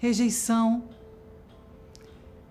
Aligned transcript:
rejeição. 0.00 0.84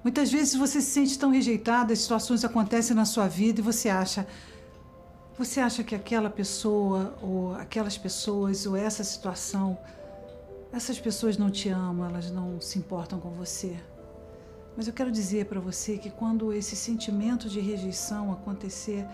Muitas 0.04 0.30
vezes 0.30 0.54
você 0.54 0.82
se 0.82 0.92
sente 0.92 1.18
tão 1.18 1.32
rejeitada, 1.32 1.94
as 1.94 2.00
situações 2.00 2.44
acontecem 2.44 2.94
na 2.94 3.06
sua 3.06 3.28
vida 3.28 3.62
e 3.62 3.64
você 3.64 3.88
acha 3.90 4.28
você 5.38 5.60
acha 5.62 5.84
que 5.84 5.96
aquela 5.96 6.30
pessoa 6.30 7.16
ou 7.22 7.54
aquelas 7.54 7.98
pessoas 7.98 8.66
ou 8.66 8.76
essa 8.76 9.04
situação 9.04 9.78
essas 10.74 11.00
pessoas 11.00 11.38
não 11.38 11.50
te 11.50 11.70
amam, 11.70 12.10
elas 12.10 12.30
não 12.30 12.60
se 12.60 12.78
importam 12.78 13.18
com 13.18 13.30
você. 13.30 13.78
Mas 14.76 14.88
eu 14.88 14.94
quero 14.94 15.10
dizer 15.10 15.46
para 15.46 15.62
você 15.62 15.98
que 15.98 16.10
quando 16.10 16.52
esse 16.52 16.76
sentimento 16.76 17.48
de 17.48 17.62
rejeição 17.62 18.34
acontecer, 18.34 19.08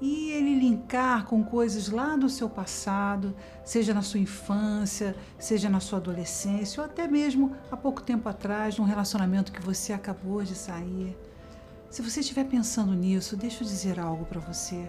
e 0.00 0.30
ele 0.30 0.54
linkar 0.54 1.24
com 1.24 1.42
coisas 1.42 1.88
lá 1.88 2.16
do 2.16 2.28
seu 2.28 2.48
passado, 2.48 3.34
seja 3.64 3.92
na 3.92 4.02
sua 4.02 4.20
infância, 4.20 5.16
seja 5.38 5.68
na 5.68 5.80
sua 5.80 5.98
adolescência, 5.98 6.80
ou 6.80 6.86
até 6.86 7.08
mesmo 7.08 7.56
há 7.70 7.76
pouco 7.76 8.02
tempo 8.02 8.28
atrás, 8.28 8.78
num 8.78 8.84
relacionamento 8.84 9.50
que 9.50 9.60
você 9.60 9.92
acabou 9.92 10.42
de 10.44 10.54
sair. 10.54 11.16
Se 11.90 12.02
você 12.02 12.20
estiver 12.20 12.44
pensando 12.44 12.92
nisso, 12.92 13.36
deixa 13.36 13.64
eu 13.64 13.66
dizer 13.66 13.98
algo 13.98 14.24
para 14.24 14.40
você. 14.40 14.88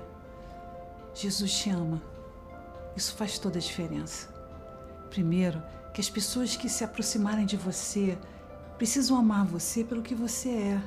Jesus 1.13 1.51
te 1.53 1.69
ama. 1.69 2.01
Isso 2.95 3.15
faz 3.15 3.39
toda 3.39 3.57
a 3.57 3.61
diferença. 3.61 4.27
Primeiro, 5.09 5.61
que 5.93 6.01
as 6.01 6.09
pessoas 6.09 6.55
que 6.55 6.69
se 6.69 6.83
aproximarem 6.83 7.45
de 7.45 7.57
você 7.57 8.17
precisam 8.77 9.17
amar 9.17 9.45
você 9.45 9.83
pelo 9.83 10.01
que 10.01 10.13
você 10.13 10.49
é, 10.49 10.81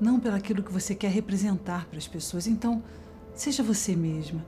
não 0.00 0.20
pelo 0.20 0.36
aquilo 0.36 0.62
que 0.62 0.72
você 0.72 0.94
quer 0.94 1.10
representar 1.10 1.86
para 1.86 1.98
as 1.98 2.06
pessoas. 2.06 2.46
Então, 2.46 2.82
Seja 3.36 3.62
você 3.62 3.94
mesma. 3.94 4.44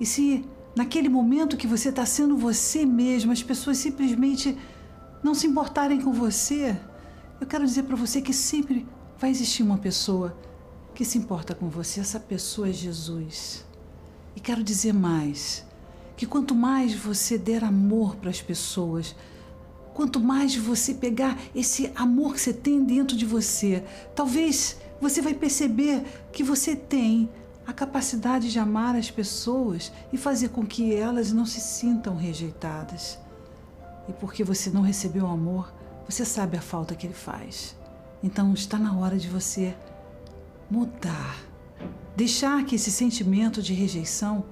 E 0.00 0.04
se 0.04 0.44
naquele 0.74 1.08
momento 1.08 1.56
que 1.56 1.68
você 1.68 1.88
está 1.88 2.04
sendo 2.04 2.36
você 2.36 2.84
mesma, 2.84 3.32
as 3.32 3.42
pessoas 3.42 3.78
simplesmente 3.78 4.58
não 5.22 5.34
se 5.34 5.46
importarem 5.46 6.00
com 6.00 6.12
você, 6.12 6.76
eu 7.40 7.46
quero 7.46 7.64
dizer 7.64 7.84
para 7.84 7.96
você 7.96 8.20
que 8.20 8.32
sempre 8.32 8.84
vai 9.16 9.30
existir 9.30 9.62
uma 9.62 9.78
pessoa 9.78 10.36
que 10.94 11.04
se 11.04 11.16
importa 11.16 11.54
com 11.54 11.68
você. 11.68 12.00
Essa 12.00 12.18
pessoa 12.18 12.68
é 12.68 12.72
Jesus. 12.72 13.64
E 14.34 14.40
quero 14.40 14.64
dizer 14.64 14.92
mais: 14.92 15.64
que 16.16 16.26
quanto 16.26 16.56
mais 16.56 16.92
você 16.94 17.38
der 17.38 17.62
amor 17.62 18.16
para 18.16 18.30
as 18.30 18.42
pessoas, 18.42 19.14
quanto 19.94 20.18
mais 20.18 20.56
você 20.56 20.92
pegar 20.92 21.38
esse 21.54 21.92
amor 21.94 22.34
que 22.34 22.40
você 22.40 22.52
tem 22.52 22.82
dentro 22.82 23.16
de 23.16 23.24
você, 23.24 23.84
talvez 24.16 24.76
você 25.00 25.22
vai 25.22 25.34
perceber 25.34 26.02
que 26.32 26.42
você 26.42 26.74
tem 26.74 27.30
a 27.68 27.72
capacidade 27.74 28.50
de 28.50 28.58
amar 28.58 28.96
as 28.96 29.10
pessoas 29.10 29.92
e 30.10 30.16
fazer 30.16 30.48
com 30.48 30.64
que 30.64 30.94
elas 30.94 31.34
não 31.34 31.44
se 31.44 31.60
sintam 31.60 32.16
rejeitadas. 32.16 33.18
E 34.08 34.12
porque 34.14 34.42
você 34.42 34.70
não 34.70 34.80
recebeu 34.80 35.26
amor, 35.26 35.70
você 36.08 36.24
sabe 36.24 36.56
a 36.56 36.62
falta 36.62 36.94
que 36.94 37.06
ele 37.06 37.12
faz. 37.12 37.76
Então 38.22 38.54
está 38.54 38.78
na 38.78 38.96
hora 38.96 39.18
de 39.18 39.28
você 39.28 39.76
mudar. 40.70 41.36
Deixar 42.16 42.64
que 42.64 42.74
esse 42.74 42.90
sentimento 42.90 43.60
de 43.60 43.74
rejeição 43.74 44.46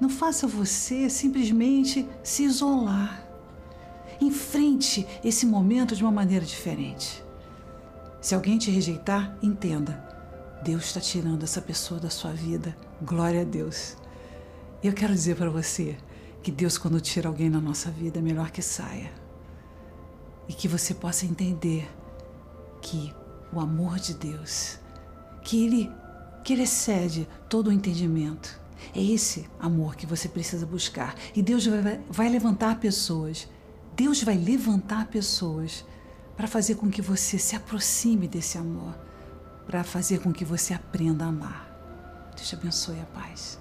não 0.00 0.08
faça 0.08 0.46
você 0.46 1.10
simplesmente 1.10 2.08
se 2.22 2.44
isolar. 2.44 3.26
Enfrente 4.20 5.04
esse 5.24 5.44
momento 5.44 5.96
de 5.96 6.04
uma 6.04 6.12
maneira 6.12 6.46
diferente. 6.46 7.20
Se 8.20 8.32
alguém 8.32 8.58
te 8.58 8.70
rejeitar, 8.70 9.36
entenda 9.42 10.19
Deus 10.62 10.84
está 10.84 11.00
tirando 11.00 11.42
essa 11.42 11.62
pessoa 11.62 11.98
da 11.98 12.10
sua 12.10 12.32
vida. 12.32 12.76
Glória 13.00 13.40
a 13.40 13.44
Deus. 13.44 13.96
E 14.82 14.86
eu 14.86 14.92
quero 14.92 15.14
dizer 15.14 15.36
para 15.36 15.48
você 15.48 15.96
que 16.42 16.50
Deus, 16.50 16.76
quando 16.76 17.00
tira 17.00 17.28
alguém 17.28 17.48
na 17.48 17.60
nossa 17.60 17.90
vida, 17.90 18.18
é 18.18 18.22
melhor 18.22 18.50
que 18.50 18.60
saia. 18.60 19.10
E 20.46 20.52
que 20.52 20.68
você 20.68 20.92
possa 20.92 21.24
entender 21.24 21.90
que 22.82 23.14
o 23.50 23.58
amor 23.58 23.98
de 23.98 24.12
Deus, 24.12 24.78
que 25.42 25.64
Ele, 25.64 25.90
que 26.44 26.52
Ele 26.52 26.62
excede 26.62 27.26
todo 27.48 27.68
o 27.68 27.72
entendimento. 27.72 28.60
É 28.94 29.02
esse 29.02 29.48
amor 29.58 29.96
que 29.96 30.04
você 30.04 30.28
precisa 30.28 30.66
buscar. 30.66 31.14
E 31.34 31.42
Deus 31.42 31.64
vai, 31.66 32.00
vai 32.10 32.28
levantar 32.28 32.78
pessoas. 32.80 33.48
Deus 33.96 34.22
vai 34.22 34.36
levantar 34.36 35.06
pessoas 35.06 35.86
para 36.36 36.46
fazer 36.46 36.74
com 36.74 36.90
que 36.90 37.00
você 37.00 37.38
se 37.38 37.56
aproxime 37.56 38.28
desse 38.28 38.58
amor 38.58 38.94
para 39.70 39.84
fazer 39.84 40.18
com 40.18 40.32
que 40.32 40.44
você 40.44 40.74
aprenda 40.74 41.24
a 41.24 41.28
amar. 41.28 41.64
Deus 42.34 42.48
te 42.48 42.56
abençoe 42.56 42.98
a 43.00 43.06
paz. 43.16 43.56